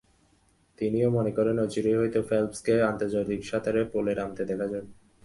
তিনিও 0.79 1.09
মনে 1.11 1.31
করেন 1.37 1.55
অচিরেই 1.59 1.97
হয়তো 1.97 2.19
ফেলপসকে 2.29 2.73
আন্তর্জাতিক 2.91 3.39
সাঁতারে 3.45 3.81
পুলে 3.91 4.13
নামতে 4.15 4.43
দেখা 4.45 4.67
যাবে। 4.67 4.89